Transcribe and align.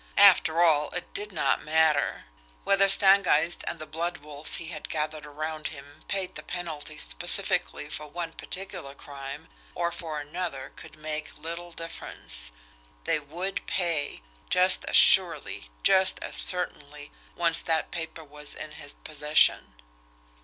After 0.17 0.63
all, 0.63 0.89
it 0.95 1.13
did 1.13 1.31
not 1.31 1.63
matter 1.63 2.25
whether 2.63 2.89
Stangeist 2.89 3.63
and 3.67 3.77
the 3.77 3.85
blood 3.85 4.17
wolves 4.17 4.55
he 4.55 4.69
had 4.69 4.89
gathered 4.89 5.27
around 5.27 5.67
him 5.67 6.03
paid 6.07 6.33
the 6.33 6.41
penalty 6.41 6.97
specifically 6.97 7.87
for 7.87 8.07
one 8.07 8.31
particular 8.33 8.95
crime 8.95 9.47
or 9.75 9.91
for 9.91 10.19
another 10.19 10.71
could 10.75 10.95
make 10.95 11.37
little 11.37 11.71
difference 11.71 12.51
they 13.03 13.19
would 13.19 13.63
PAY, 13.67 14.23
just 14.49 14.85
as 14.85 14.95
surely, 14.97 15.69
just 15.83 16.17
as 16.23 16.35
certainly, 16.35 17.11
once 17.35 17.61
that 17.61 17.91
paper 17.91 18.23
was 18.23 18.55
in 18.55 18.71
his 18.71 18.93
possession! 18.93 19.75